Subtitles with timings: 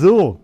[0.00, 0.40] So.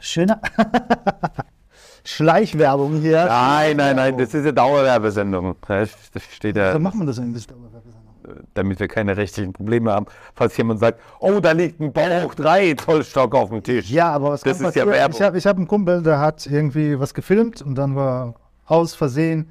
[0.00, 0.40] Schöner
[2.04, 3.26] Schleichwerbung hier.
[3.26, 5.54] Nein, nein, nein, das ist eine Dauerwerbesendung.
[5.68, 5.90] Das
[6.30, 7.46] steht ja, So macht man das eigentlich.
[8.54, 10.06] damit wir keine rechtlichen Probleme haben.
[10.34, 13.90] Falls jemand sagt, oh, da liegt ein Bauch 3 Zollstock auf dem Tisch.
[13.90, 14.86] Ja, aber was Das kann ist ja?
[14.86, 15.14] Werbung.
[15.16, 18.34] Ich habe ich hab einen Kumpel, der hat irgendwie was gefilmt und dann war
[18.64, 19.50] aus Versehen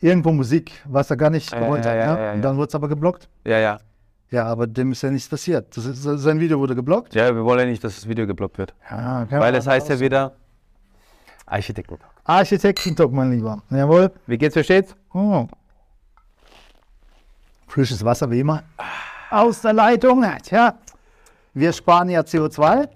[0.00, 1.96] irgendwo Musik, was er gar nicht Ja, gewollt ja, hat.
[1.98, 2.32] ja, Ja, ja, ja.
[2.34, 3.28] Und dann wurde es aber geblockt.
[3.44, 3.78] Ja, ja.
[4.30, 5.76] Ja, aber dem ist ja nichts passiert.
[5.76, 7.14] Das ist, sein Video wurde geblockt.
[7.14, 8.74] Ja, wir wollen ja nicht, dass das Video geblockt wird.
[8.90, 10.32] Ja, Weil es heißt ja wieder
[11.46, 11.98] Architekten.
[12.24, 13.60] Architektentalk, mein Lieber.
[13.70, 14.12] Jawohl.
[14.26, 14.94] Wie geht's, wie steht's?
[15.12, 15.48] Oh.
[17.66, 18.62] Frisches Wasser wie immer.
[19.30, 20.24] Aus der Leitung.
[20.42, 20.74] Tja,
[21.54, 22.88] wir sparen ja CO2.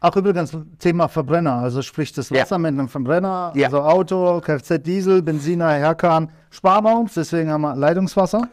[0.00, 1.54] Ach, übrigens, Thema Verbrenner.
[1.54, 2.42] Also sprich das Ja.
[2.42, 3.66] Wasser mit einem Verbrenner, Ja.
[3.66, 7.14] also Auto, Kfz, Diesel, Benziner, Herkan, sparen wir uns.
[7.14, 8.48] Deswegen haben wir Leitungswasser.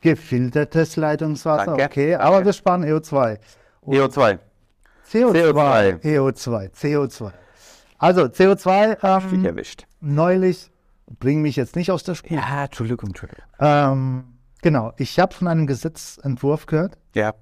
[0.00, 2.10] Gefiltertes Leitungswasser, Danke, okay.
[2.12, 2.20] danke.
[2.24, 3.38] Aber wir sparen EO2.
[3.86, 4.38] EO2.
[5.10, 5.32] CO2.
[5.32, 6.00] CO2.
[6.02, 6.70] EO2.
[6.72, 7.32] CO2.
[7.98, 9.86] Also CO2 Dich ähm, erwischt.
[10.00, 10.70] neulich,
[11.18, 12.36] bring mich jetzt nicht aus der Spur.
[12.36, 13.44] Ja, Entschuldigung, Entschuldigung.
[13.58, 14.24] Ähm,
[14.62, 17.34] genau, ich habe von einem Gesetzentwurf gehört, Ja,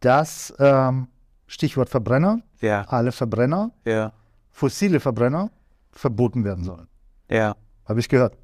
[0.00, 1.08] dass ähm,
[1.46, 4.12] Stichwort Verbrenner, ja, alle Verbrenner, ja,
[4.50, 5.50] fossile Verbrenner
[5.92, 6.88] verboten werden sollen.
[7.28, 7.54] ja.
[7.84, 8.38] Habe ich gehört.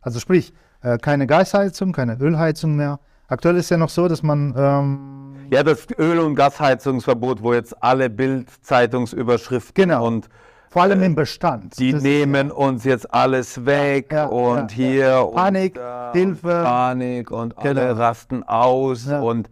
[0.00, 0.52] Also sprich,
[0.82, 2.98] äh, keine Gasheizung, keine Ölheizung mehr.
[3.28, 7.74] Aktuell ist ja noch so, dass man ähm, Ja, das Öl- und Gasheizungsverbot, wo jetzt
[7.82, 10.06] alle Bild-Zeitungsüberschriften Genau.
[10.06, 10.28] und
[10.70, 11.78] vor allem im Bestand.
[11.78, 15.20] die das- nehmen uns jetzt alles weg Ja, und ja, hier ja.
[15.20, 16.48] und Panik, da Hilfe.
[16.64, 17.92] Panik und alle Genau.
[17.94, 19.20] rasten aus Ja.
[19.20, 19.50] und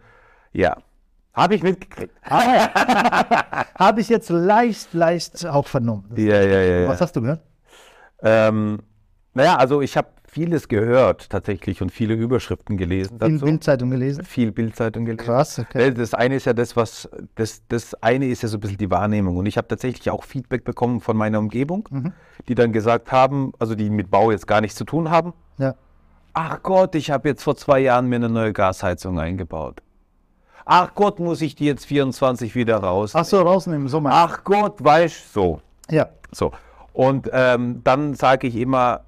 [0.53, 0.77] ja,
[1.34, 2.12] habe ich mitgekriegt.
[3.78, 6.05] Habe ich jetzt leicht, leicht auch vernommen.
[6.17, 6.81] Ja, ja, ja.
[6.81, 6.89] ja.
[6.89, 7.41] Was hast du gehört?
[8.23, 8.81] Ähm,
[9.34, 13.45] naja, also ich habe vieles gehört tatsächlich und viele Überschriften gelesen dazu.
[13.45, 14.25] Bildzeitung gelesen.
[14.25, 15.25] Viel Bildzeitung gelesen.
[15.27, 15.92] Krass, okay.
[15.92, 18.90] Das eine ist ja das, was das, das eine ist ja so ein bisschen die
[18.90, 19.36] Wahrnehmung.
[19.36, 22.13] Und ich habe tatsächlich auch Feedback bekommen von meiner Umgebung, Mhm.
[22.48, 25.33] die dann gesagt haben, also die mit Bau jetzt gar nichts zu tun haben.
[25.58, 25.74] Ja.
[26.33, 29.83] Ach Gott, ich habe jetzt vor zwei Jahren mir eine neue Gasheizung eingebaut.
[30.64, 33.13] Ach Gott, muss ich die jetzt 24 wieder raus?
[33.17, 34.13] Ach so, rausnehmen, so mal.
[34.14, 35.61] Ach Gott, weißt so.
[35.90, 36.08] Ja.
[36.30, 36.52] So.
[36.92, 39.01] Und ähm, dann sage ich immer,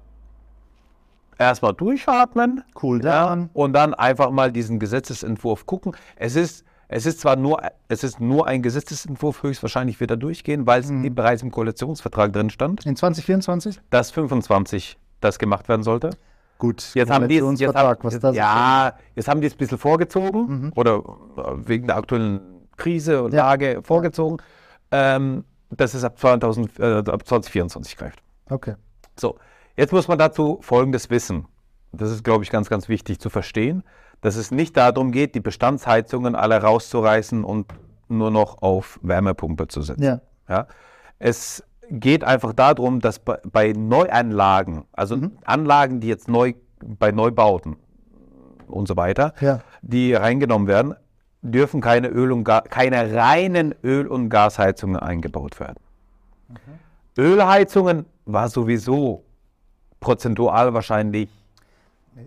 [1.43, 2.63] erstmal durchatmen.
[2.81, 3.49] Cool Ja, down.
[3.53, 5.95] und dann einfach mal diesen Gesetzesentwurf gucken.
[6.15, 10.65] Es ist, es ist zwar nur, es ist nur ein Gesetzesentwurf, höchstwahrscheinlich wird er durchgehen,
[10.67, 11.13] weil es Mhm.
[11.15, 13.79] bereits im Koalitionsvertrag drin stand, In 2024?
[13.89, 16.11] dass 25 das gemacht werden sollte.
[16.59, 16.91] Gut.
[16.93, 19.77] Jetzt haben die es, jetzt haben, was das ja, jetzt haben die es ein bisschen
[19.77, 20.97] vorgezogen oder
[21.37, 22.39] äh, wegen der aktuellen
[22.77, 23.47] Krise und Ja.
[23.47, 24.37] Lage vorgezogen,
[24.91, 28.19] ähm, dass es ab, 2000, äh, ab 2024 greift.
[28.49, 28.75] Okay.
[29.19, 29.37] So,
[29.77, 31.45] jetzt muss man dazu Folgendes wissen.
[31.91, 33.83] Das ist, glaube ich, ganz, ganz wichtig zu verstehen,
[34.21, 37.71] dass es nicht darum geht, die Bestandsheizungen alle rauszureißen und
[38.07, 40.03] nur noch auf Wärmepumpe zu setzen.
[40.03, 40.21] Ja.
[40.49, 40.67] Ja?
[41.19, 45.31] Es geht einfach darum, dass bei, bei Neuanlagen, also Mhm.
[45.45, 47.75] Anlagen, die jetzt neu bei Neubauten
[48.67, 49.59] und so weiter, Ja.
[49.81, 50.95] die reingenommen werden,
[51.41, 55.77] dürfen keine Öl und Ga keine reinen Öl- und Gasheizungen eingebaut werden.
[57.17, 59.23] Ölheizungen war sowieso
[60.03, 61.29] prozentual wahrscheinlich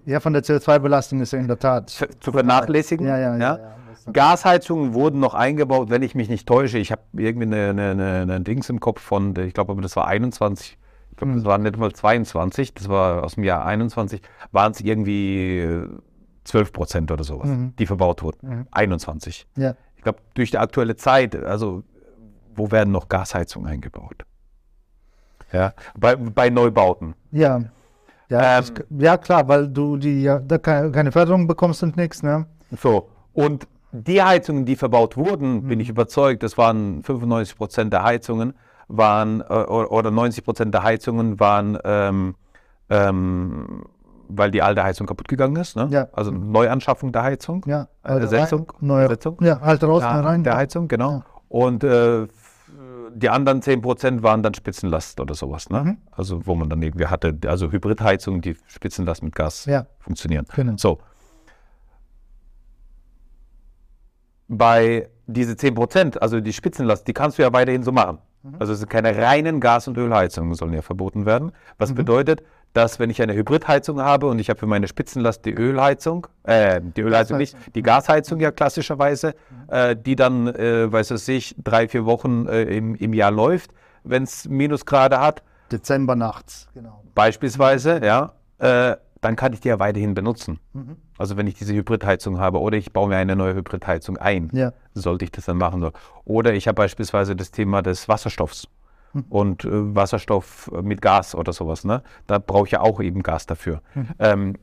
[0.04, 1.91] Ja, von der CO2-Belastung ist ja in der Tat.
[1.91, 3.06] zu zu vernachlässigen.
[3.06, 3.76] Ja, ja, ja, ja.
[4.12, 6.78] Gasheizungen wurden noch eingebaut, wenn ich mich nicht täusche.
[6.78, 10.78] Ich habe irgendwie eine, eine, eine, Dings im Kopf von, ich glaube, das war 21.
[11.10, 12.75] Ich glaube, das war nicht mal 22.
[12.75, 14.20] Das war aus dem Jahr 21.
[14.53, 15.88] Waren es irgendwie äh,
[16.44, 17.75] 12 Prozent oder sowas, Mhm.
[17.78, 18.66] die verbaut wurden.
[18.70, 19.47] 21.
[19.56, 19.75] Ja.
[19.97, 21.82] Ich glaube, durch die aktuelle Zeit, also
[22.54, 24.25] wo werden noch Gasheizungen eingebaut?
[25.53, 27.15] Ja, bei, bei Neubauten.
[27.31, 27.61] Ja.
[28.29, 32.23] Ja, Ähm, das- ja, klar, weil du die ja da keine, Förderung bekommst und nichts,
[32.25, 32.47] ne?
[32.77, 38.03] So, und die Heizungen, die verbaut wurden, bin ich überzeugt, das waren 95 Prozent der
[38.03, 38.55] Heizungen,
[38.89, 42.35] waren, äh, oder oder 90 Prozent der Heizungen waren, ähm,
[42.91, 43.85] ähm,
[44.29, 45.76] weil die alte Heizung kaputt gegangen ist.
[45.76, 45.87] Ne?
[45.91, 46.09] Ja.
[46.12, 47.62] Also Neuanschaffung der Heizung.
[47.67, 47.87] Ja.
[48.03, 48.73] Ersetzung?
[48.88, 49.38] Ersetzung?
[49.41, 50.43] Ja, alte raus, Ja, rein.
[50.43, 51.23] der Heizung, genau.
[51.49, 52.26] Und äh,
[53.19, 55.71] die anderen 10 Prozent waren dann Spitzenlast oder sowas.
[55.71, 55.83] Ne?
[55.83, 55.97] Mhm.
[56.11, 59.87] Also wo man dann irgendwie hatte, also Hybridheizungen, die Spitzenlast mit Gas Ja.
[59.99, 60.47] funktionieren.
[60.55, 60.75] Genau.
[60.77, 60.99] So.
[64.49, 68.19] Bei diese 10 Prozent, also die Spitzenlast, die kannst du ja weiterhin so machen.
[68.61, 71.51] Also es sind keine reinen Gas- und Ölheizungen, sollen ja verboten werden.
[71.79, 75.55] Was bedeutet, dass wenn ich eine Hybridheizung habe und ich habe für meine Spitzenlast die
[75.55, 79.35] Ölheizung, äh, die Ölheizung nicht, die Gasheizung ja klassischerweise,
[79.69, 83.71] äh, die dann, äh, weiß es ich, drei, vier Wochen äh, im, im Jahr läuft,
[84.05, 85.43] wenn es Minusgrade hat,
[85.73, 87.03] Dezember nachts, genau.
[87.15, 90.61] beispielsweise, ja, äh, dann kann ich die ja weiterhin benutzen.
[90.73, 90.97] Mhm.
[91.19, 94.73] Also wenn ich diese Hybridheizung habe oder ich baue mir eine neue Hybridheizung ein, Ja.
[94.95, 95.91] sollte ich das dann machen.
[96.25, 98.69] Oder ich habe beispielsweise das Thema des Wasserstoffs
[99.17, 99.25] Mhm.
[99.31, 101.85] und äh, Wasserstoff mit Gas oder sowas.
[101.85, 102.03] Ne?
[102.27, 103.81] Da brauche ich ja auch eben Gas dafür.
[103.95, 104.09] Mhm.
[104.19, 104.55] Ähm,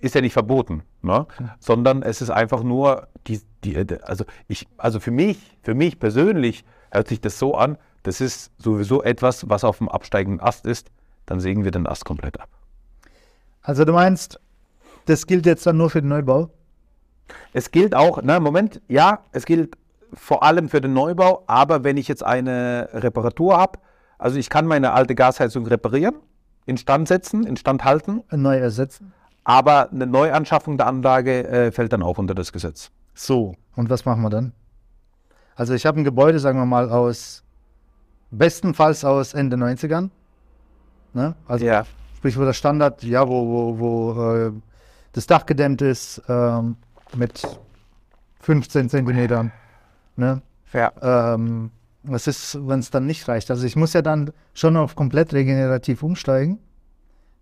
[0.00, 1.26] ist ja nicht verboten, ne?
[1.58, 5.98] sondern es ist einfach nur die, die, äh, also ich, also für mich, für mich
[5.98, 10.66] persönlich hört sich das so an, das ist sowieso etwas, was auf dem absteigenden Ast
[10.66, 10.90] ist,
[11.26, 12.48] dann sägen wir den Ast komplett ab.
[13.60, 14.40] Also du meinst,
[15.06, 16.48] das gilt jetzt dann nur für den Neubau?
[17.52, 19.76] Es gilt auch, na Moment, ja, es gilt
[20.14, 23.78] vor allem für den Neubau, aber wenn ich jetzt eine Reparatur habe,
[24.18, 26.16] also ich kann meine alte Gasheizung reparieren,
[26.66, 29.12] instand setzen, instand halten, Neu ersetzen?
[29.44, 32.90] aber eine Neuanschaffung der Anlage äh, fällt dann auch unter das Gesetz.
[33.14, 33.54] So.
[33.76, 34.52] Und was machen wir dann?
[35.56, 37.42] Also ich habe ein Gebäude, sagen wir mal, aus
[38.30, 40.10] bestenfalls aus Ende 90ern.
[41.14, 41.34] Ne?
[41.46, 41.86] Also Ja.
[42.16, 44.52] sprich, wo der Standard, ja, wo, wo, wo äh,
[45.12, 46.76] das Dach gedämmt ist, ähm,
[47.16, 47.42] mit
[48.40, 49.50] 15 Zentimetern.
[50.16, 50.42] Ne?
[50.72, 50.92] Ja.
[51.34, 51.70] Ähm,
[52.02, 53.50] was ist, wenn es dann nicht reicht?
[53.50, 56.58] Also ich muss ja dann schon auf komplett regenerativ umsteigen.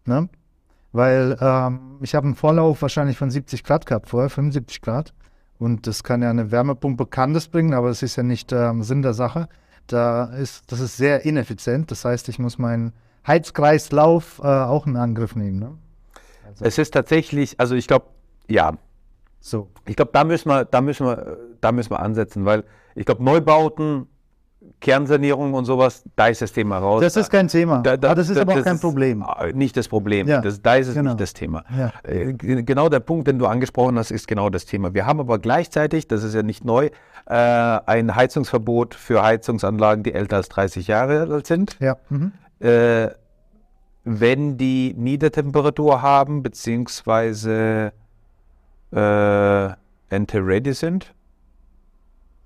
[0.05, 0.29] Ne?
[0.93, 5.13] Weil ähm, ich habe einen Vorlauf wahrscheinlich von 70 Grad gehabt vorher, 75 Grad.
[5.59, 8.83] Und das kann ja eine Wärmepumpe kann das bringen, aber das ist ja nicht ähm,
[8.83, 9.49] Sinn der Sache.
[9.87, 11.91] Da ist, das ist sehr ineffizient.
[11.91, 12.93] Das heißt, ich muss meinen
[13.27, 15.59] Heizkreislauf äh, auch in Angriff nehmen.
[15.59, 15.79] Ne?
[16.61, 18.07] Es ist tatsächlich, also ich glaube,
[18.49, 18.73] ja,
[19.41, 19.69] So.
[19.87, 22.65] ich glaube, da müssen wir, da müssen wir, äh, da müssen wir ansetzen, weil
[22.95, 24.07] ich glaube, Neubauten,
[24.81, 27.01] Kernsanierung und sowas, da ist das Thema raus.
[27.03, 27.83] Das ist kein Thema.
[27.83, 29.25] Da- da- das ist da- aber auch kein Problem.
[29.41, 30.27] äh, Nicht das Problem.
[30.29, 31.11] Ja, Das, da ist es genau.
[31.11, 31.65] nicht das Thema.
[31.77, 31.93] Ja.
[32.03, 34.95] Äh, Genau der Punkt, den du angesprochen hast, ist genau das Thema.
[34.95, 36.91] Wir haben aber gleichzeitig, das ist ja nicht neu,
[37.27, 41.77] äh, ein Heizungsverbot für Heizungsanlagen, die älter als 30 Jahre alt sind.
[41.81, 41.97] Ja.
[42.09, 42.33] Mhm.
[42.61, 43.09] Äh,
[44.05, 47.93] wenn die Niedertemperatur haben, beziehungsweise
[48.93, 49.69] äh,
[50.09, 51.13] Enter-ready sind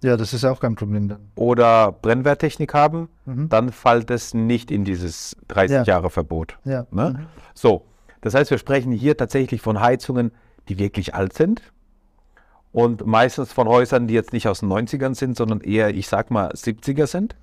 [0.02, 1.18] ja, das ist ja auch kein Problem dann.
[1.34, 3.48] oder Brennwerttechnik haben, Mhm.
[3.48, 5.82] dann fällt es nicht in dieses 30 Ja.
[5.84, 6.58] Jahre Verbot.
[6.64, 6.86] Ja.
[6.90, 7.16] Ne?
[7.18, 7.26] Mhm.
[7.54, 7.84] So,
[8.20, 10.32] das heißt, wir sprechen hier tatsächlich von Heizungen,
[10.68, 11.62] die wirklich alt sind
[12.72, 16.30] und meistens von Häusern, die jetzt nicht aus den 90ern sind, sondern eher, ich sag
[16.30, 17.34] mal, 70er sind,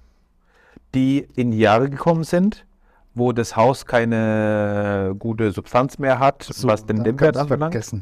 [0.95, 2.65] die in die Jahre gekommen sind,
[3.13, 7.49] wo das Haus keine gute Substanz mehr hat, So, was den Dämmwert kannst
[7.93, 8.01] du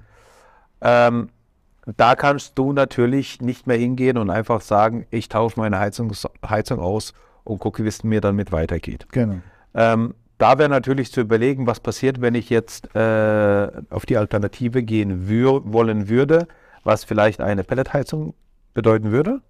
[1.97, 6.11] da kannst du natürlich nicht mehr hingehen und einfach sagen, ich tausche meine Heizung,
[6.47, 9.05] Heizung aus und gucke, wie es mir dann mit weitergeht.
[9.11, 9.37] Genau.
[9.73, 14.83] Ähm, da wäre natürlich zu überlegen, was passiert, wenn ich jetzt äh, auf die Alternative
[14.83, 16.47] gehen wür wollen würde,
[16.83, 18.33] was vielleicht eine Pelletheizung
[18.73, 19.41] bedeuten würde.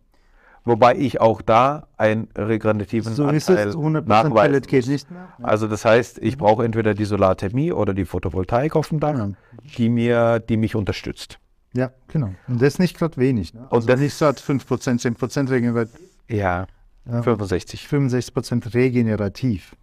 [0.67, 3.75] Wobei ich auch da einen regenerativen So ist Anteil es.
[3.75, 5.29] 100% nachweisen Pellet geht nicht mehr.
[5.43, 9.29] Also das heißt, ich brauche entweder die Solarthermie oder die Photovoltaik auf dem Dach, Ja.
[9.77, 11.39] die mir, die mich unterstützt.
[11.75, 12.33] Ja, genau.
[12.47, 13.53] Und das ist nicht gerade wenig.
[13.53, 13.67] Ne?
[13.69, 15.99] Und das nicht gerade 5%, 10% regenerativ.
[16.29, 16.67] Ja,
[17.05, 17.21] Ja.
[17.21, 17.87] 65.
[17.87, 19.75] 65% regenerativ.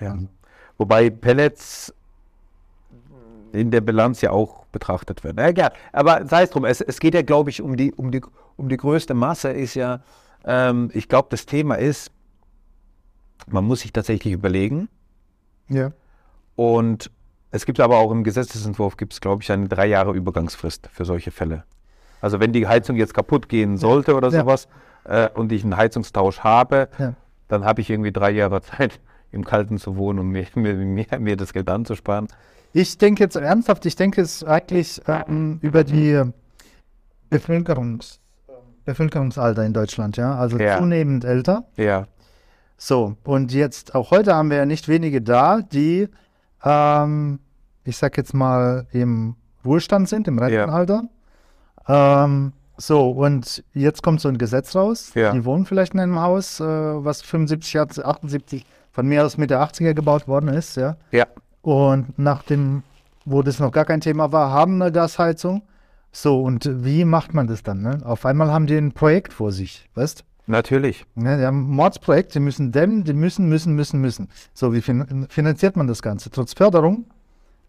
[0.00, 0.18] Ja.
[0.78, 1.92] Wobei Pellets
[3.52, 5.38] in der Bilanz ja auch betrachtet werden.
[5.38, 5.72] Ja, gern.
[5.92, 8.20] Aber sei es drum, es, es geht ja, glaube ich, um die, um, die,
[8.56, 10.00] um die größte Masse ist ja,
[10.44, 12.10] ähm, ich glaube, das Thema ist,
[13.46, 14.88] man muss sich tatsächlich überlegen
[15.68, 15.92] Ja.
[16.56, 17.10] und
[17.50, 21.04] es gibt aber auch im Gesetzesentwurf, gibt es, glaube ich, eine drei Jahre Übergangsfrist für
[21.04, 21.64] solche Fälle.
[22.20, 24.40] Also wenn die Heizung jetzt kaputt gehen sollte oder Ja.
[24.40, 24.68] sowas
[25.04, 27.14] äh, und ich einen Heizungstausch habe, Ja.
[27.48, 31.06] dann habe ich irgendwie drei Jahre Zeit, im Kalten zu wohnen und mir, mir, mir,
[31.18, 32.28] mir das Geld anzusparen.
[32.72, 36.22] Ich denke jetzt ernsthaft, ich denke es eigentlich ähm, über die
[37.30, 38.20] Bevölkerungs,
[38.84, 40.34] Bevölkerungsalter in Deutschland, ja.
[40.36, 40.78] Also Ja.
[40.78, 41.64] zunehmend älter.
[41.76, 42.06] Ja,
[42.80, 46.08] So, und jetzt, auch heute haben wir ja nicht wenige da, die,
[46.64, 47.40] ähm,
[47.88, 51.04] ich sag jetzt mal, im Ruhestand sind, im Rentenalter.
[51.88, 55.10] Ähm, so, und jetzt kommt so ein Gesetz raus.
[55.14, 55.32] Ja.
[55.32, 59.58] Die wohnen vielleicht in einem Haus, äh, was 75, Jahre- 78, von mir aus Mitte
[59.58, 60.96] 80er gebaut worden ist, ja.
[61.10, 61.26] ja,
[61.62, 62.82] Und nach dem,
[63.24, 65.62] wo das noch gar kein Thema war, haben eine Gasheizung.
[66.12, 67.82] So, und wie macht man das dann?
[67.82, 67.98] Ne?
[68.04, 71.04] Auf einmal haben die ein Projekt vor sich, weißt natürlich.
[71.16, 74.28] ja, die haben ein Mordsprojekt, die müssen dämmen, die müssen, müssen, müssen, müssen.
[74.54, 76.30] So, wie fin finanziert man das Ganze?
[76.30, 77.04] Trotz Förderung,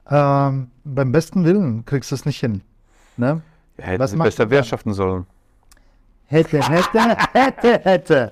[0.09, 2.61] ähm, beim besten Willen kriegst du es nicht hin.
[3.17, 3.41] Ne?
[3.77, 5.25] Hätten Was besser wirtschaften sollen.
[6.27, 8.31] Hätte, hätte, hätte, hätte.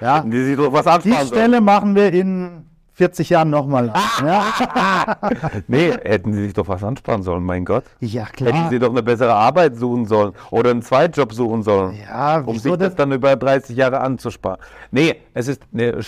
[0.00, 1.28] Ja, Die sich doch was die ansparen sollen.
[1.28, 3.92] Stelle machen wir in 40 Jahren nochmal.
[4.24, 5.16] Ja?
[5.68, 7.84] Nee, hätten sie sich doch was ansparen sollen, mein Gott.
[8.00, 8.70] ja, Hätten klar.
[8.70, 12.70] sie doch eine bessere Arbeit suchen sollen oder einen Zweitjob suchen sollen, Ja, um sich
[12.72, 12.94] das das?
[12.96, 14.58] dann über 30 Jahre anzusparen.
[14.90, 16.00] Nee, es ist eine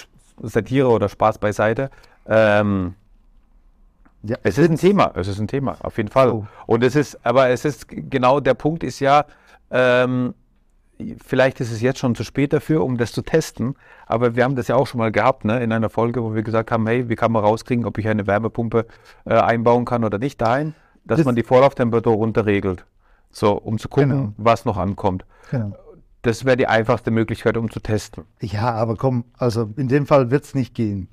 [0.42, 1.90] Satire oder Spaß beiseite.
[2.26, 2.94] Ähm,
[4.22, 4.36] Ja.
[4.42, 6.30] Es ist ein Thema, es ist ein Thema, auf jeden Fall.
[6.30, 6.46] Oh.
[6.66, 9.24] Und es ist, aber es ist genau der Punkt ist ja,
[9.70, 10.34] ähm,
[11.24, 14.56] vielleicht ist es jetzt schon zu spät dafür, um das zu testen, aber wir haben
[14.56, 17.08] das ja auch schon mal gehabt, ne, in einer Folge, wo wir gesagt haben, hey,
[17.08, 18.86] wie kann man rauskriegen, ob ich eine Wärmepumpe
[19.24, 22.84] äh, einbauen kann oder nicht dahin, dass das man die Vorlauftemperatur runterregelt,
[23.30, 24.32] so, um zu gucken, genau.
[24.36, 25.24] was noch ankommt.
[25.50, 25.76] Genau.
[26.22, 28.24] Das wäre die einfachste Möglichkeit, um zu testen.
[28.40, 31.08] Ja, aber komm, also in dem Fall wird es nicht gehen.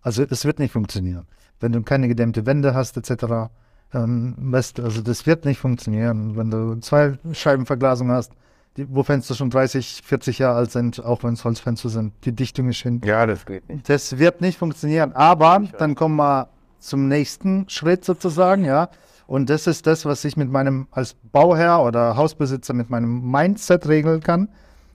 [0.00, 1.26] Also es wird nicht funktionieren.
[1.60, 3.50] Wenn du keine gedämmte Wände hast, etc.,
[3.92, 6.36] ähm, weißt, also das wird nicht funktionieren.
[6.36, 8.32] Wenn du zwei Scheibenverglasung hast,
[8.76, 12.32] die, wo Fenster schon 30, 40 Jahre alt sind, auch wenn es Holzfenster sind, die
[12.32, 13.00] Dichtung ist hin.
[13.04, 13.88] Ja, das geht nicht.
[13.88, 15.12] Das wird nicht funktionieren.
[15.12, 16.48] Aber dann kommen wir
[16.80, 18.88] zum nächsten Schritt sozusagen, ja.
[19.26, 23.88] Und das ist das, was ich mit meinem als Bauherr oder Hausbesitzer mit meinem Mindset
[23.88, 24.48] regeln kann,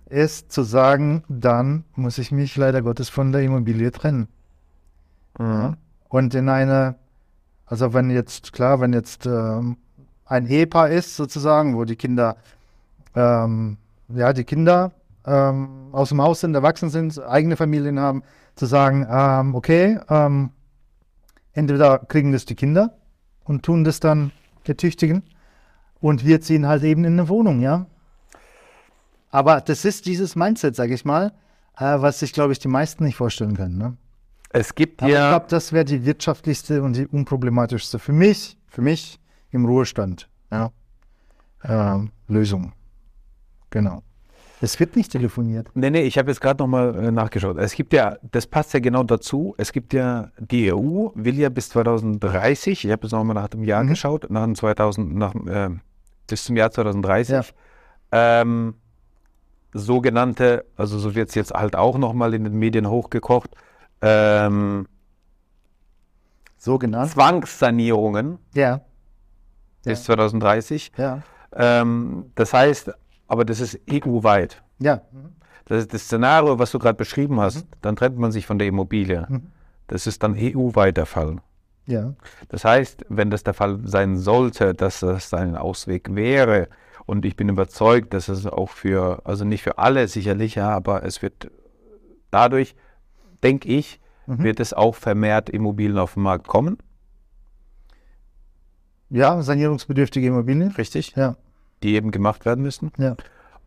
[0.08, 4.28] ist zu sagen, dann muss ich mich leider Gottes von der Immobilie trennen.
[5.40, 5.78] Mhm.
[6.10, 6.96] Und in eine,
[7.66, 9.78] also wenn jetzt, klar, wenn jetzt ähm,
[10.26, 12.36] ein Ehepaar ist sozusagen, wo die Kinder,
[13.16, 13.78] ähm,
[14.10, 14.92] ja, die Kinder
[15.26, 18.24] ähm, aus dem Haus sind, erwachsen sind, eigene Familien haben,
[18.56, 20.52] zu sagen, ähm, okay, ähm,
[21.54, 22.98] entweder kriegen das die Kinder
[23.46, 24.32] und tun das dann
[24.68, 25.24] der Tüchtigen
[26.02, 27.86] und wir ziehen halt eben in eine Wohnung, ja.
[29.32, 31.34] Aber das ist dieses Mindset, sage ich mal,
[31.78, 33.78] äh, was sich, glaube ich, die meisten nicht vorstellen können.
[33.78, 33.98] Ne?
[34.50, 35.08] Es gibt ja.
[35.08, 39.20] Ich glaube, das wäre die wirtschaftlichste und die unproblematischste für mich, für mich
[39.52, 40.30] im Ruhestand.
[40.52, 40.72] Ja.
[41.64, 42.74] Ähm, Lösung.
[43.70, 44.02] Genau.
[44.62, 45.70] Es wird nicht telefoniert.
[45.74, 47.58] Nee, nee, ich habe jetzt gerade nochmal äh, nachgeschaut.
[47.58, 49.56] Es gibt ja, das passt ja genau dazu.
[49.58, 53.64] Es gibt ja, die EU will ja bis 2030, ich habe jetzt nochmal nach dem
[53.64, 53.90] Jahr mhm.
[53.90, 55.70] geschaut, nach dem 2000, nach, äh,
[56.28, 57.44] bis zum Jahr 2030, ja.
[58.12, 58.76] ähm,
[59.74, 63.52] sogenannte, also so wird es jetzt halt auch nochmal in den Medien hochgekocht,
[64.02, 64.88] ähm,
[66.58, 68.82] sogenannte Zwangssanierungen ja.
[69.84, 70.92] bis 2030.
[70.98, 71.22] Ja.
[71.54, 72.92] Ähm, das heißt,
[73.28, 74.62] aber das ist EU-weit.
[74.80, 75.02] Ja.
[75.66, 77.66] Das ist das Szenario, was du gerade beschrieben hast.
[77.66, 77.70] Mhm.
[77.82, 79.26] Dann trennt man sich von der Immobilie.
[79.30, 79.48] Mhm.
[79.88, 81.38] Das ist dann EU-weit der Fall.
[81.86, 82.14] Ja.
[82.50, 86.68] Das heißt, wenn das der Fall sein sollte, dass das ein Ausweg wäre,
[87.10, 91.04] und ich bin überzeugt, dass es auch für, also nicht für alle sicherlich, ja, aber
[91.04, 91.50] es wird
[92.30, 92.76] dadurch,
[93.44, 94.44] denke ich, mhm.
[94.44, 96.78] wird es auch vermehrt Immobilien auf den Markt kommen.
[99.10, 100.72] Ja, sanierungsbedürftige Immobilien.
[100.72, 101.14] Richtig.
[101.16, 101.36] Ja.
[101.82, 102.92] Die eben gemacht werden müssen.
[102.98, 103.16] Ja.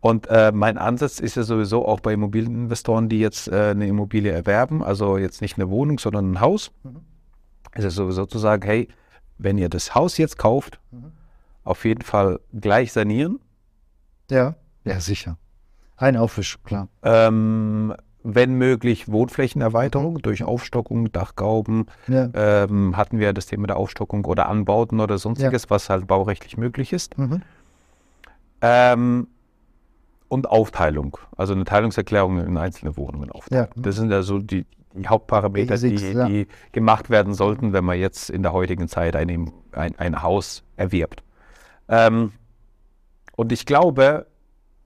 [0.00, 4.32] Und äh, mein Ansatz ist ja sowieso auch bei Immobilieninvestoren, die jetzt äh, eine Immobilie
[4.32, 7.00] erwerben, also jetzt nicht eine Wohnung, sondern ein Haus, mhm.
[7.74, 8.88] ist es sowieso zu sagen, hey,
[9.38, 11.12] wenn ihr das Haus jetzt kauft, mhm
[11.64, 13.40] auf jeden Fall gleich sanieren.
[14.30, 15.38] Ja, ja, sicher.
[15.96, 16.88] Ein Aufwisch, klar.
[17.02, 21.86] Ähm, wenn möglich Wohnflächenerweiterung durch Aufstockung, Dachgauben.
[22.08, 22.30] Ja.
[22.34, 25.70] Ähm, hatten wir das Thema der Aufstockung oder Anbauten oder sonstiges, ja.
[25.70, 27.18] was halt baurechtlich möglich ist.
[27.18, 27.42] Mhm.
[28.60, 29.26] Ähm,
[30.28, 33.68] und Aufteilung, also eine Teilungserklärung in einzelne Wohnungen aufteilen.
[33.76, 33.82] Ja.
[33.82, 34.64] Das sind ja so die,
[34.94, 39.52] die Hauptparameter, die, die, gemacht werden sollten, wenn man jetzt in der heutigen Zeit ein,
[39.72, 41.22] ein, ein Haus erwirbt.
[41.88, 42.32] Ähm,
[43.36, 44.26] und ich glaube,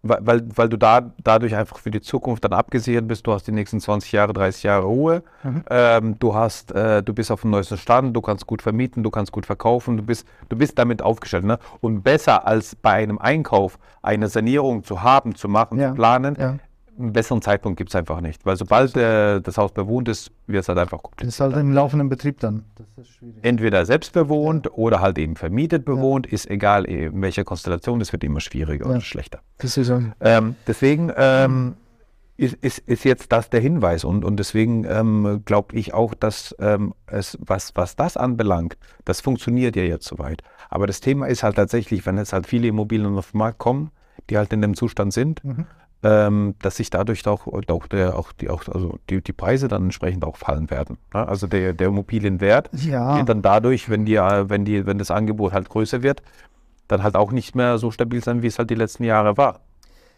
[0.08, 3.52] weil, weil du da dadurch einfach für die Zukunft dann abgesichert bist, du hast die
[3.52, 5.64] nächsten 20 Jahre, 30 Jahre Ruhe, mhm.
[5.70, 9.10] ähm, du hast, äh, du bist auf dem neuesten Stand, du kannst gut vermieten, du
[9.10, 11.44] kannst gut verkaufen, du bist, du bist damit aufgestellt.
[11.44, 11.58] Ne?
[11.80, 15.90] Und besser als bei einem Einkauf eine Sanierung zu haben, zu machen, ja.
[15.90, 16.56] zu planen, ja
[16.98, 18.44] einen besseren Zeitpunkt gibt es einfach nicht.
[18.46, 21.28] Weil sobald äh, das Haus bewohnt ist, wird es halt einfach kompliziert.
[21.28, 22.64] Das ist halt im laufenden Betrieb dann.
[23.42, 24.72] Entweder selbst bewohnt ja.
[24.72, 26.32] oder halt eben vermietet bewohnt, ja.
[26.32, 28.90] ist egal in welcher Konstellation, es wird immer schwieriger ja.
[28.92, 29.40] oder schlechter.
[29.58, 30.02] Das ist so.
[30.20, 31.76] ähm, deswegen ähm,
[32.36, 36.54] ist, ist, ist, jetzt das der Hinweis und, und deswegen ähm, glaube ich auch, dass
[36.58, 40.42] ähm, es, was, was das anbelangt, das funktioniert ja jetzt soweit.
[40.68, 43.90] Aber das Thema ist halt tatsächlich, wenn jetzt halt viele Immobilien auf den Markt kommen,
[44.28, 45.66] die halt in dem Zustand sind, mhm
[46.08, 50.24] dass sich dadurch auch, auch, der, auch, die, auch also die, die Preise dann entsprechend
[50.24, 50.98] auch fallen werden.
[51.12, 51.26] Ne?
[51.26, 53.16] Also der, der Immobilienwert ja.
[53.16, 56.22] wird dann dadurch, wenn, die, wenn, die, wenn das Angebot halt größer wird,
[56.86, 59.60] dann halt auch nicht mehr so stabil sein, wie es halt die letzten Jahre war.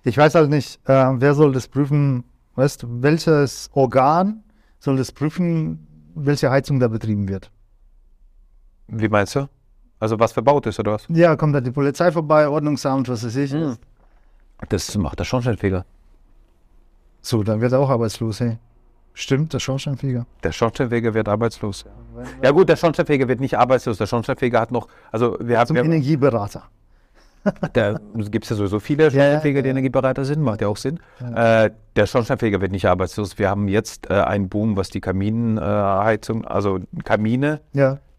[0.02, 2.24] Ich weiß halt nicht, äh, wer soll das prüfen,
[2.56, 4.42] weißt du, welches Organ
[4.80, 7.50] soll das prüfen, welche Heizung da betrieben wird?
[8.88, 9.48] Wie meinst du?
[10.00, 11.06] Also was verbaut ist oder was?
[11.08, 13.52] Ja, kommt da die Polizei vorbei, Ordnungsamt, was weiß ich.
[13.52, 13.76] Hm.
[14.68, 15.84] Das macht der Schornsteinfeger.
[17.22, 18.58] So, dann wird er auch arbeitslos, hey.
[19.14, 20.26] Stimmt, der Schornsteinfeger.
[20.44, 21.84] Der Schornsteinfeger wird arbeitslos.
[22.42, 23.98] Ja gut, der Schornsteinfeger wird nicht arbeitslos.
[23.98, 25.66] Der Schornsteinfeger hat noch, also wir haben...
[25.66, 26.64] Zum Energieberater.
[27.72, 30.76] Da gibt es ja sowieso viele Schornsteinfeger, ja, ja, die Energieberater sind, macht ja auch
[30.76, 31.00] Sinn.
[31.34, 33.38] Äh, der Schornsteinfeger wird nicht arbeitslos.
[33.38, 37.60] Wir haben jetzt äh, einen Boom, was die Kaminheizung, äh, also Kamine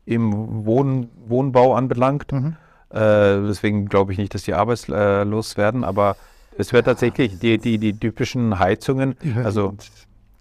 [0.06, 2.32] im Wohn Wohnbau anbelangt.
[2.32, 2.56] Mhm.
[2.90, 6.16] Äh, deswegen glaube ich nicht, dass die arbeitslos werden, aber
[6.60, 9.76] es wird tatsächlich die, die, die typischen Heizungen, also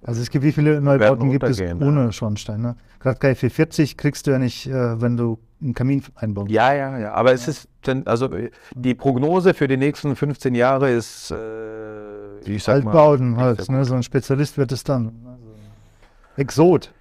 [0.03, 2.61] Also es gibt, wie viele Neubauten gibt es ohne Schornstein?
[2.61, 2.77] Ne?
[3.01, 6.51] Gerade Kai 440 kriegst du ja nicht, äh, wenn du einen Kamin einbaust.
[6.51, 7.13] ja, ja, ja.
[7.13, 12.39] Aber es ist, dann, also äh, die Prognose für die nächsten 15 Jahre ist, äh,
[12.45, 13.85] ich sag mal, Altbauten halt, sehr ne?
[13.85, 15.13] so ein Spezialist wird es dann.
[15.25, 15.55] Also
[16.37, 16.93] Exot.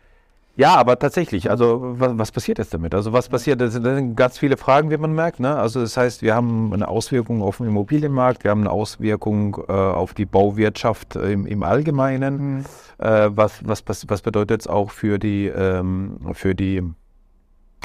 [0.57, 2.95] Ja, aber tatsächlich, also was, was passiert jetzt damit?
[2.95, 5.39] Also was passiert, das sind, ganz viele Fragen, wie man merkt.
[5.39, 5.55] Ne?
[5.55, 9.71] Also das heißt, wir haben eine Auswirkung auf den Immobilienmarkt, wir haben eine Auswirkung äh,
[9.71, 12.57] auf die Bauwirtschaft im, im Allgemeinen.
[12.57, 12.65] Mhm.
[12.97, 16.81] Äh, was, was, was, was bedeutet es auch für die, ähm, für die,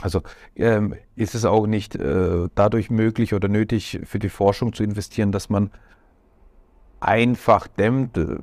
[0.00, 0.22] also
[0.56, 5.30] ähm, ist es auch nicht äh, dadurch möglich oder nötig für die Forschung zu investieren,
[5.30, 5.70] dass man
[7.00, 8.38] einfach dämmt, äh,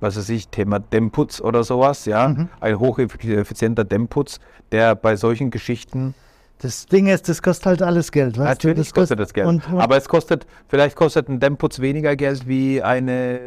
[0.00, 2.48] was weiß ich, Thema Dämmputz oder sowas, ja, Mhm.
[2.60, 4.38] ein hocheffizienter Dämmputz,
[4.72, 6.14] der bei solchen Geschichten
[6.60, 8.38] Das Ding ist, das kostet halt alles Geld.
[8.38, 8.68] Weißt du?
[8.68, 9.46] Natürlich das kostet das Geld.
[9.48, 13.40] Und, und aber es kostet, vielleicht kostet ein Dämmputz weniger Geld wie eine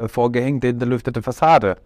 [0.00, 1.76] äh, vorgehängte, hinterlüftete Fassade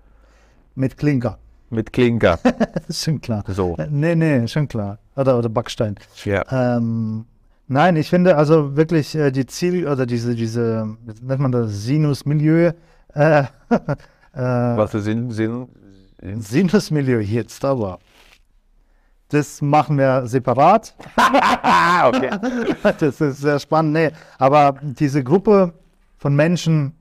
[0.74, 1.38] mit Klinker.
[1.70, 2.38] mit Klinker.
[2.74, 3.44] Das ist schon klar.
[3.48, 3.76] So.
[3.90, 4.98] Nee, nee, schon klar.
[5.16, 5.96] Oder, oder Backstein.
[6.24, 6.42] Ja.
[6.50, 7.26] Ähm,
[7.68, 12.72] nein, ich finde also wirklich äh, die Ziel- oder diese, diese, nennt man das, Sinusmilieu,
[13.14, 13.44] äh, äh,
[14.34, 15.68] Was ist Sinn, Sinn,
[16.20, 16.40] Sinn?
[16.40, 17.98] Sinusmilieu jetzt, aber
[19.28, 20.94] das machen wir separat.
[22.04, 22.30] Okay.
[22.98, 23.92] Das ist sehr spannend.
[23.94, 25.72] Nee, aber diese Gruppe
[26.18, 26.94] von Menschen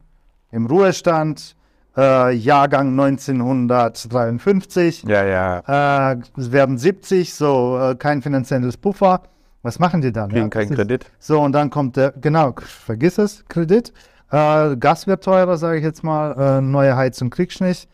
[0.52, 1.56] im Ruhestand,
[1.98, 6.12] äh, Jahrgang 1953, Ja, ja.
[6.12, 9.22] äh, werden 70, so äh, kein finanzielles Puffer.
[9.62, 10.30] Was machen die dann?
[10.30, 11.06] Kriegen Ja, keinen Kredit.
[11.20, 13.94] So, und dann kommt der, genau, vergiss es, Kredit.
[14.32, 16.32] Äh, Gas wird teurer, sage ich jetzt mal.
[16.58, 17.88] Äh, neue Heizung kriegst du nicht.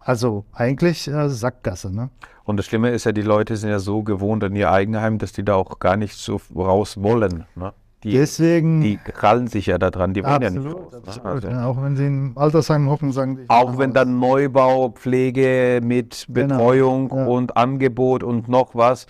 [0.00, 2.10] Also eigentlich äh, Sackgasse, ne?
[2.44, 5.32] Und das Schlimme ist ja, die Leute sind ja so gewohnt an ihr Eigenheim, dass
[5.32, 7.44] die da auch gar nicht so raus wollen.
[7.54, 7.72] Ne?
[8.02, 8.80] Die, Deswegen.
[8.80, 10.92] die krallen sich ja daran, die wollen ja nicht absolut, raus.
[10.92, 10.98] Ne?
[11.06, 13.44] absolut, Also, ja, auch wenn sie im Altersheim hocken, sagen die.
[13.48, 17.26] Auch wenn dann Neubau, Pflege mit Genau, Betreuung ja.
[17.26, 19.06] und Angebot und noch was,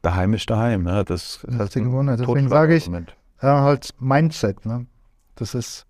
[0.00, 0.84] daheim ist daheim.
[0.84, 1.04] Ne?
[1.04, 2.20] Das Das ist ist die Gewohnheit.
[2.20, 2.90] Deswegen sage ich,
[3.42, 4.86] ja, halt Mindset, ne?
[5.34, 5.86] Das ist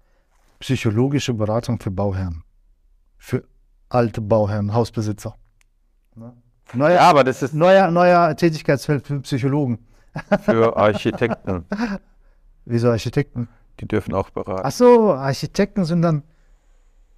[0.60, 2.44] psychologische Beratung für Bauherren.
[3.18, 3.44] Für
[3.88, 5.34] alte Bauherren, Hausbesitzer.
[6.14, 6.32] Ne?
[6.74, 9.86] Neuer, Ja, aber das ist neuer, neuer Tätigkeitsfeld für Psychologen.
[10.42, 11.64] für Architekten.
[12.64, 13.48] Wieso Architekten?
[13.80, 14.62] Die dürfen auch beraten.
[14.64, 16.22] Ach so, Architekten sind dann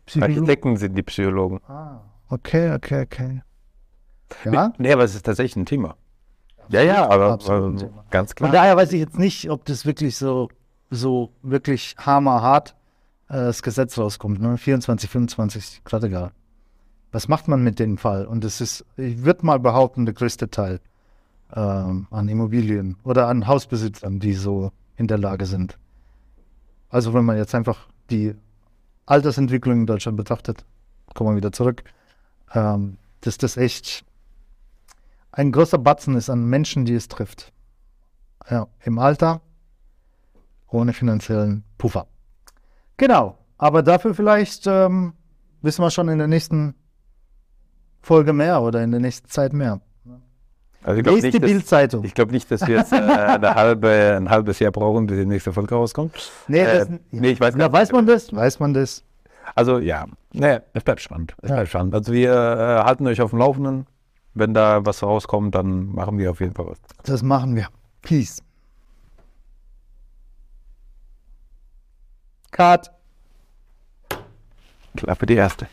[0.06, 0.34] Psychologen.
[0.40, 1.60] Architekten sind die Psychologen.
[1.68, 3.42] Ah, okay, okay, okay.
[4.44, 5.96] Ja, Nee, aber es ist tatsächlich ein Thema.
[6.68, 8.04] Ja, ja, aber Absolut ein äh, Thema.
[8.10, 8.52] ganz von klar.
[8.52, 10.48] daher weiß ich jetzt nicht, ob das wirklich so,
[10.94, 12.74] so wirklich hammerhart
[13.28, 14.40] äh, das Gesetz rauskommt.
[14.40, 14.56] Ne?
[14.56, 16.32] 24, 25 Grad egal.
[17.12, 18.26] Was macht man mit dem Fall?
[18.26, 20.80] Und es ist, ich würde mal behaupten, der größte Teil
[21.54, 25.78] ähm, an Immobilien oder an Hausbesitzern, die so in der Lage sind.
[26.88, 28.34] Also wenn man jetzt einfach die
[29.06, 30.64] Altersentwicklung in Deutschland betrachtet,
[31.14, 31.84] kommen wir wieder zurück,
[32.52, 34.04] ähm, dass das echt
[35.32, 37.52] ein großer Batzen ist an Menschen, die es trifft.
[38.48, 39.40] Ja, im Alter,
[40.74, 42.06] ohne finanziellen Puffer.
[42.96, 45.14] Genau, aber dafür vielleicht ähm,
[45.62, 46.74] wissen wir schon in der nächsten
[48.02, 49.80] Folge mehr oder in der nächsten Zeit mehr.
[50.82, 52.04] Also ich glaube nicht, dass- Bildzeitung.
[52.04, 55.24] ich glaub nicht, dass wir jetzt äh, eine halbe, ein halbes Jahr brauchen, bis die
[55.24, 56.30] nächste Folge rauskommt.
[56.46, 58.30] Nee, Äh, das, nee, ich weiß gar weiß man das?
[58.34, 59.02] Weiß man das?
[59.54, 61.34] Also ja, nee, es bleibt spannend.
[61.40, 61.56] Es Ja.
[61.56, 61.94] bleibt spannend.
[61.94, 63.86] Also wir äh, halten euch auf dem Laufenden.
[64.34, 66.78] Wenn da was rauskommt, dann machen wir auf jeden Fall was.
[67.04, 67.68] Das machen wir.
[68.02, 68.42] Peace.
[72.54, 72.88] Cut.
[74.96, 75.66] Klappe die erste.